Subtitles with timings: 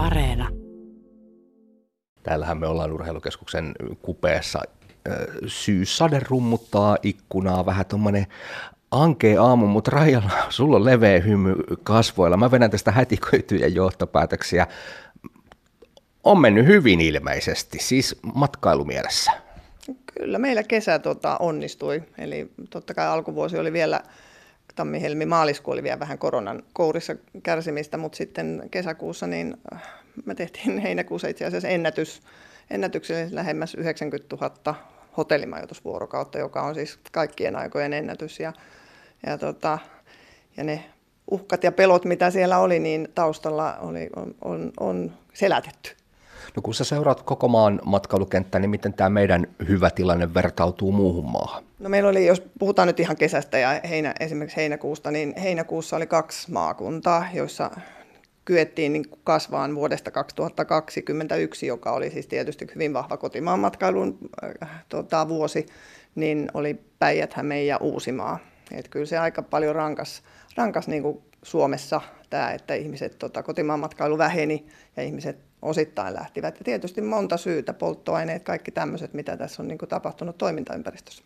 [0.00, 0.48] Areena.
[2.22, 4.62] Täällähän me ollaan urheilukeskuksen kupeessa.
[5.46, 8.26] Syyssade rummuttaa ikkunaa, vähän tuommoinen
[8.90, 12.36] ankea aamu, mutta Rajalla, sulla on leveä hymy kasvoilla.
[12.36, 14.66] Mä vedän tästä hätiköityjä johtopäätöksiä.
[16.24, 19.32] On mennyt hyvin ilmeisesti, siis matkailumielessä.
[20.14, 24.00] Kyllä meillä kesä tota, onnistui, eli totta kai alkuvuosi oli vielä
[24.74, 29.82] tammi, helmi, maaliskuu oli vielä vähän koronan kourissa kärsimistä, mutta sitten kesäkuussa niin äh,
[30.24, 32.22] me tehtiin heinäkuussa itse asiassa ennätys,
[32.70, 34.74] ennätyksellisesti lähemmäs 90 000
[35.16, 38.40] hotellimajoitusvuorokautta, joka on siis kaikkien aikojen ennätys.
[38.40, 38.52] Ja,
[39.26, 39.78] ja, tota,
[40.56, 40.84] ja ne
[41.30, 45.99] uhkat ja pelot, mitä siellä oli, niin taustalla oli, on, on, on selätetty.
[46.56, 51.30] No kun sä seuraat koko maan matkailukenttää, niin miten tämä meidän hyvä tilanne vertautuu muuhun
[51.30, 51.64] maahan?
[51.78, 56.06] No meillä oli, jos puhutaan nyt ihan kesästä ja heinä, esimerkiksi heinäkuusta, niin heinäkuussa oli
[56.06, 57.70] kaksi maakuntaa, joissa
[58.44, 64.18] kyettiin niin kasvaan vuodesta 2021, joka oli siis tietysti hyvin vahva kotimaan matkailun
[64.62, 65.66] äh, tota, vuosi,
[66.14, 67.34] niin oli päijät
[67.66, 68.38] ja Uusimaa.
[68.72, 70.22] Et kyllä se aika paljon rankas,
[70.56, 76.58] rankas niin kuin Suomessa tämä, että ihmiset, tota, kotimaan matkailu väheni ja ihmiset osittain lähtivät.
[76.58, 81.24] Ja tietysti monta syytä, polttoaineet, kaikki tämmöiset, mitä tässä on niin kuin tapahtunut toimintaympäristössä.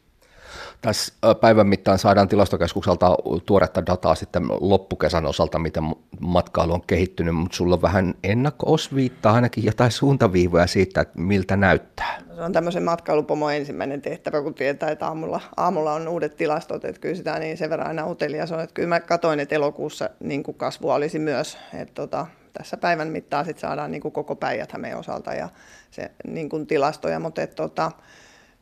[0.80, 5.84] Tässä päivän mittaan saadaan tilastokeskukselta tuoretta dataa sitten loppukesän osalta, miten
[6.20, 12.18] matkailu on kehittynyt, mutta sulla on vähän ennakko-osviittaa, ainakin jotain suuntaviivoja siitä, että miltä näyttää.
[12.36, 17.00] Se on tämmöisen matkailupomo ensimmäinen tehtävä, kun tietää, että aamulla, aamulla on uudet tilastot, että
[17.00, 20.42] kyllä sitä niin sen verran aina utelias on, että kyllä mä katsoin, että elokuussa niin
[20.42, 22.26] kuin kasvua olisi myös, että tota,
[22.58, 25.48] tässä päivän mittaan sit saadaan niin kuin koko päijät osalta ja
[25.90, 27.92] se niin kuin tilastoja, mutta että tota,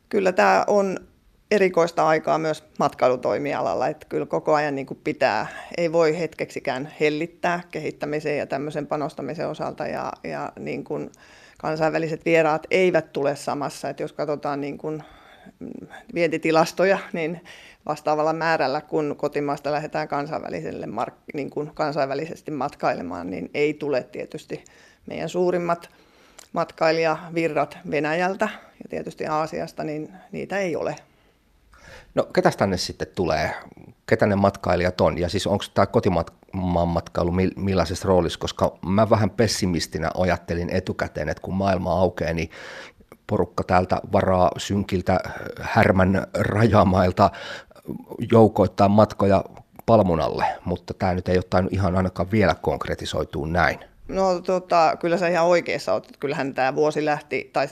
[0.08, 0.98] kyllä tämä on
[1.50, 7.60] erikoista aikaa myös matkailutoimialalla, että kyllä koko ajan niin kuin pitää, ei voi hetkeksikään hellittää
[7.70, 11.10] kehittämisen ja tämmöisen panostamisen osalta ja, ja niin kuin
[11.58, 15.02] kansainväliset vieraat eivät tule samassa, että jos katsotaan niin kuin
[16.14, 17.40] vientitilastoja, niin
[17.86, 24.64] vastaavalla määrällä, kun kotimaasta lähdetään kansainväliselle mark- niin kuin kansainvälisesti matkailemaan, niin ei tule tietysti
[25.06, 25.90] meidän suurimmat
[26.52, 28.48] matkailijavirrat Venäjältä
[28.82, 30.96] ja tietysti Aasiasta, niin niitä ei ole.
[32.14, 33.54] No ketä tänne sitten tulee?
[34.06, 35.18] Ketä ne matkailijat on?
[35.18, 38.38] Ja siis onko tämä kotimaan matkailu millaisessa roolissa?
[38.38, 42.50] Koska mä vähän pessimistinä ajattelin etukäteen, että kun maailma aukeaa, niin
[43.32, 45.20] porukka täältä varaa synkiltä
[45.60, 47.30] härmän rajamailta
[48.32, 49.44] joukoittaa matkoja
[49.86, 53.78] Palmunalle, mutta tämä nyt ei ole ihan ainakaan vielä konkretisoitua näin.
[54.08, 56.16] No tota, kyllä sä ihan oikeassa olet.
[56.20, 57.68] Kyllähän tämä vuosi lähti, tai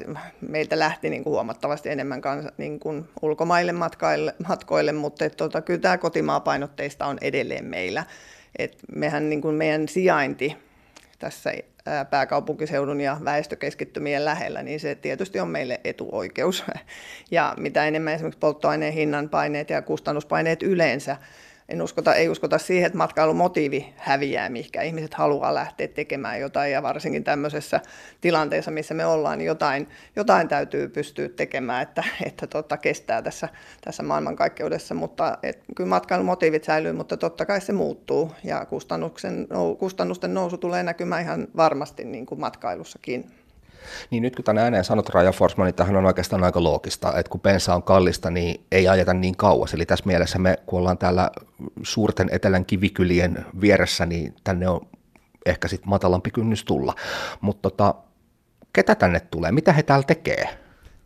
[0.48, 5.60] meiltä lähti niin kuin huomattavasti enemmän kansa, niin kuin ulkomaille matkoille, matkoille mutta et, tota,
[5.60, 8.04] kyllä tämä kotimaapainotteista on edelleen meillä.
[8.58, 10.56] Et mehän niin kuin meidän sijainti
[11.20, 11.52] tässä
[12.10, 16.64] pääkaupunkiseudun ja väestökeskittymien lähellä, niin se tietysti on meille etuoikeus.
[17.30, 21.16] Ja mitä enemmän esimerkiksi polttoaineen hinnan paineet ja kustannuspaineet yleensä
[21.70, 26.82] en uskota, ei uskota siihen, että matkailumotiivi häviää, mikä ihmiset haluaa lähteä tekemään jotain, ja
[26.82, 27.80] varsinkin tämmöisessä
[28.20, 33.48] tilanteessa, missä me ollaan, niin jotain, jotain täytyy pystyä tekemään, että, että tota, kestää tässä,
[33.80, 39.48] tässä maailmankaikkeudessa, mutta et, kyllä matkailumotiivit säilyy, mutta totta kai se muuttuu, ja kustannusten,
[39.78, 43.39] kustannusten nousu tulee näkymään ihan varmasti niin kuin matkailussakin.
[44.10, 47.30] Niin nyt kun tämän ääneen sanot Raja Forsman, niin tämähän on oikeastaan aika loogista, että
[47.30, 49.74] kun bensa on kallista, niin ei ajeta niin kauas.
[49.74, 51.30] Eli tässä mielessä me, kun ollaan täällä
[51.82, 54.86] suurten etelän kivikylien vieressä, niin tänne on
[55.46, 56.94] ehkä sitten matalampi kynnys tulla.
[57.40, 57.94] Mutta tota,
[58.72, 59.52] ketä tänne tulee?
[59.52, 60.44] Mitä he täällä tekee?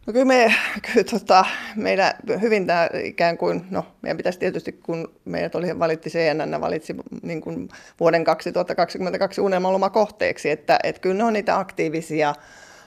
[0.06, 0.54] No kyllä me,
[0.92, 1.44] kyllä tota,
[1.76, 6.96] meidän hyvin tämä ikään kuin, no meidän pitäisi tietysti, kun meidät oli, valitti CNN, valitsi
[7.22, 7.68] niin kuin
[8.00, 12.34] vuoden 2022 unelmalomakohteeksi, että, että kyllä ne on niitä aktiivisia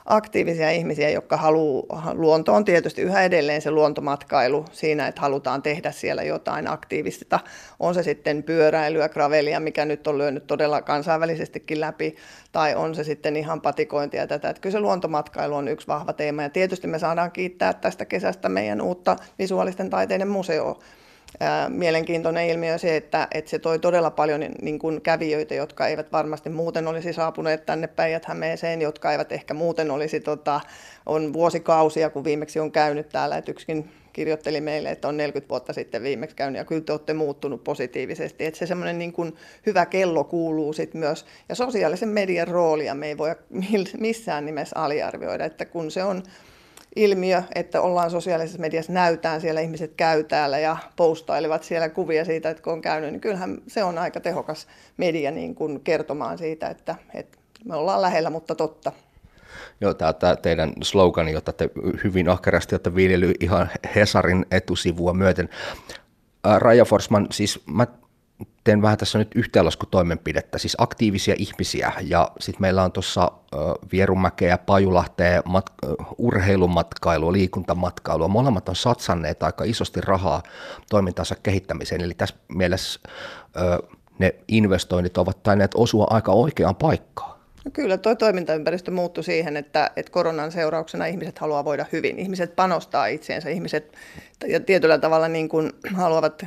[0.07, 5.91] aktiivisia ihmisiä, jotka haluaa, luonto on tietysti yhä edelleen se luontomatkailu siinä, että halutaan tehdä
[5.91, 7.40] siellä jotain aktiivista.
[7.79, 12.16] On se sitten pyöräilyä, gravelia, mikä nyt on lyönyt todella kansainvälisestikin läpi,
[12.51, 14.49] tai on se sitten ihan patikointia tätä.
[14.49, 18.49] Että kyllä se luontomatkailu on yksi vahva teema, ja tietysti me saadaan kiittää tästä kesästä
[18.49, 20.79] meidän uutta visuaalisten taiteiden museoa,
[21.69, 26.49] mielenkiintoinen ilmiö se, että, että se toi todella paljon niin kuin kävijöitä, jotka eivät varmasti
[26.49, 28.25] muuten olisi saapuneet tänne päijät
[28.81, 30.61] jotka eivät ehkä muuten olisi, tota,
[31.05, 35.73] on vuosikausia, kun viimeksi on käynyt täällä, että yksikin kirjoitteli meille, että on 40 vuotta
[35.73, 38.45] sitten viimeksi käynyt, ja kyllä te olette muuttunut positiivisesti.
[38.45, 39.35] Että se semmoinen niin kuin
[39.66, 43.35] hyvä kello kuuluu sitten myös, ja sosiaalisen median roolia me ei voi
[43.99, 46.23] missään nimessä aliarvioida, että kun se on
[46.97, 52.49] ilmiö, että ollaan sosiaalisessa mediassa, näytään siellä, ihmiset käy täällä ja postailevat siellä kuvia siitä,
[52.49, 54.67] että kun on käynyt, niin kyllähän se on aika tehokas
[54.97, 58.91] media niin kuin kertomaan siitä, että, että Me ollaan lähellä, mutta totta.
[59.82, 61.70] Joo, tämä, teidän slogani, jota te
[62.03, 65.49] hyvin ahkerasti olette viljely ihan Hesarin etusivua myöten.
[66.58, 67.88] Raja Forsman, siis mä
[68.63, 73.31] teen vähän tässä nyt yhteenlaskutoimenpidettä, siis aktiivisia ihmisiä ja sitten meillä on tuossa
[73.91, 78.28] Vierumäkeä, Pajulahteen mat- urheilumatkailua, liikuntamatkailua.
[78.28, 80.43] Molemmat on satsanneet aika isosti rahaa
[80.89, 82.99] toimintansa kehittämiseen, eli tässä mielessä
[84.19, 87.36] ne investoinnit ovat tainneet osua aika oikeaan paikkaan.
[87.67, 92.19] No kyllä, tuo toimintaympäristö muuttui siihen, että, että koronan seurauksena ihmiset haluaa voida hyvin.
[92.19, 93.93] Ihmiset panostaa itseensä, ihmiset
[94.47, 96.46] ja tietyllä tavalla niin kuin haluavat,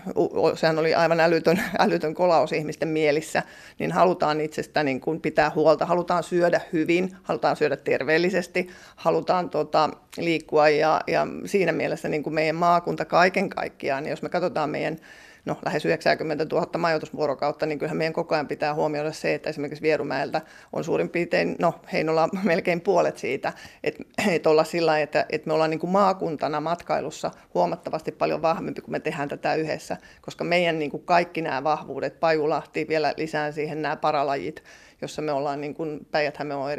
[0.55, 3.43] sehän oli aivan älytön, älytön kolaus ihmisten mielissä,
[3.79, 9.91] niin halutaan itsestä niin kuin pitää huolta, halutaan syödä hyvin, halutaan syödä terveellisesti, halutaan tota,
[10.17, 14.71] liikkua ja, ja siinä mielessä niin kuin meidän maakunta kaiken kaikkiaan, niin jos me katsotaan
[14.71, 14.97] meidän
[15.45, 19.83] no, lähes 90 000 majoitusvuorokautta, niin kyllähän meidän koko ajan pitää huomioida se, että esimerkiksi
[19.83, 20.41] Vierumäeltä
[20.73, 23.53] on suurin piirtein, no Heinola melkein puolet siitä,
[23.85, 28.81] että, että olla sillä että, että me ollaan niin kuin maakuntana matkailussa huomattavasti paljon vahvempi,
[28.81, 33.53] kun me tehdään tätä yhdessä, koska meidän niin kuin kaikki nämä vahvuudet, Pajulahti, vielä lisää
[33.53, 34.63] siihen nämä paralajit,
[35.03, 36.71] jossa me ollaan, niin kuin päijät on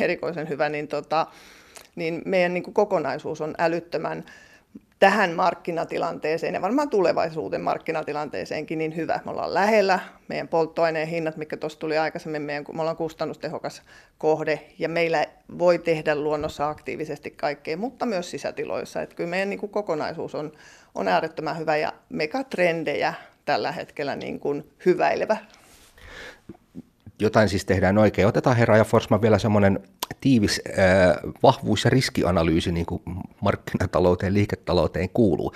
[0.00, 1.26] erikoisen hyvä, niin, tota,
[1.96, 4.24] niin meidän niin kuin kokonaisuus on älyttömän
[5.00, 9.20] tähän markkinatilanteeseen ja varmaan tulevaisuuden markkinatilanteeseenkin niin hyvä.
[9.24, 13.82] Me ollaan lähellä meidän polttoaineen hinnat, mikä tuossa tuli aikaisemmin, meidän, me ollaan kustannustehokas
[14.18, 15.26] kohde ja meillä
[15.58, 19.02] voi tehdä luonnossa aktiivisesti kaikkea, mutta myös sisätiloissa.
[19.02, 20.52] Että kyllä meidän niin kuin kokonaisuus on,
[20.94, 23.14] on äärettömän hyvä ja megatrendejä
[23.44, 25.36] tällä hetkellä niin kuin hyväilevä
[27.20, 28.28] jotain siis tehdään oikein.
[28.28, 29.80] Otetaan herra ja Forsman vielä semmoinen
[30.20, 33.02] tiivis äh, vahvuus- ja riskianalyysi, niin kuin
[33.40, 35.52] markkinatalouteen, liiketalouteen kuuluu.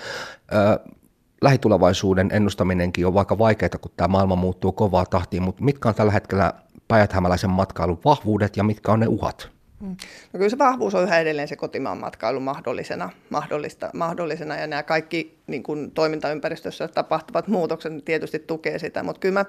[0.54, 0.94] Äh,
[1.42, 6.12] lähitulevaisuuden ennustaminenkin on vaikka vaikeaa, kun tämä maailma muuttuu kovaa tahtiin, mutta mitkä on tällä
[6.12, 6.52] hetkellä
[6.88, 7.12] päijät
[7.48, 9.54] matkailun vahvuudet ja mitkä on ne uhat?
[9.80, 9.96] Mm.
[10.32, 14.82] No kyllä se vahvuus on yhä edelleen se kotimaan matkailu mahdollisena, mahdollista, mahdollisena ja nämä
[14.82, 19.44] kaikki niin kuin toimintaympäristössä tapahtuvat muutokset tietysti tukee sitä, mutta kyllä mä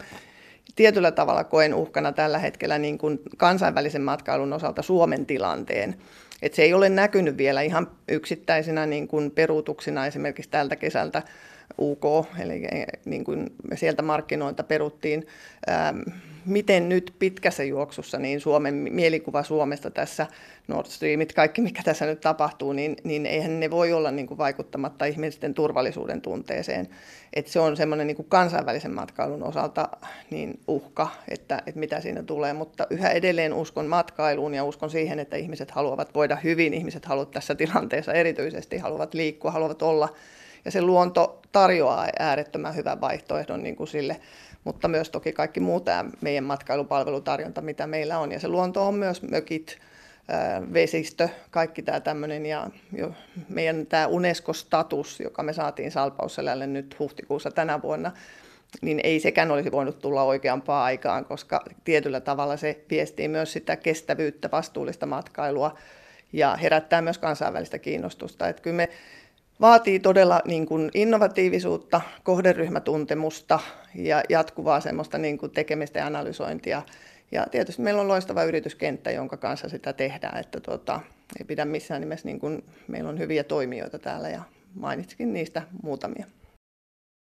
[0.75, 5.95] tietyllä tavalla koen uhkana tällä hetkellä niin kuin kansainvälisen matkailun osalta Suomen tilanteen.
[6.41, 11.21] Et se ei ole näkynyt vielä ihan yksittäisinä niin kuin peruutuksina esimerkiksi tältä kesältä
[11.79, 12.03] UK,
[12.39, 12.63] eli
[13.05, 15.27] niin kuin sieltä markkinoilta peruttiin.
[15.69, 15.99] Ähm,
[16.45, 20.27] miten nyt pitkässä juoksussa niin Suomen mielikuva Suomesta tässä,
[20.67, 24.37] Nord Streamit, kaikki mikä tässä nyt tapahtuu, niin, niin eihän ne voi olla niin kuin
[24.37, 26.87] vaikuttamatta ihmisten turvallisuuden tunteeseen.
[27.33, 29.89] Et se on semmoinen niin kuin kansainvälisen matkailun osalta
[30.29, 35.19] niin uhka, että, että mitä siinä tulee, mutta yhä edelleen uskon matkailuun ja uskon siihen,
[35.19, 40.09] että ihmiset haluavat voida hyvin, ihmiset haluavat tässä tilanteessa erityisesti, haluavat liikkua, haluavat olla
[40.65, 44.19] ja se luonto tarjoaa äärettömän hyvän vaihtoehdon niin kuin sille
[44.65, 48.31] mutta myös toki kaikki muu tämä meidän matkailupalvelutarjonta, mitä meillä on.
[48.31, 49.77] Ja se luonto on myös mökit,
[50.73, 53.11] vesistö, kaikki tämä tämmöinen ja jo
[53.49, 58.11] meidän tämä UNESCO-status, joka me saatiin Salpausselälle nyt huhtikuussa tänä vuonna,
[58.81, 63.75] niin ei sekään olisi voinut tulla oikeampaa aikaan, koska tietyllä tavalla se viestii myös sitä
[63.75, 65.77] kestävyyttä, vastuullista matkailua
[66.33, 68.49] ja herättää myös kansainvälistä kiinnostusta.
[68.49, 68.89] Että kyllä me
[69.61, 73.59] vaatii todella niin kuin innovatiivisuutta, kohderyhmätuntemusta
[73.95, 76.81] ja jatkuvaa semmoista niin kuin tekemistä ja analysointia.
[77.31, 80.99] Ja tietysti meillä on loistava yrityskenttä, jonka kanssa sitä tehdään, että tuota,
[81.39, 84.41] ei pidä missään nimessä, niin kuin, meillä on hyviä toimijoita täällä ja
[84.75, 86.25] mainitsikin niistä muutamia.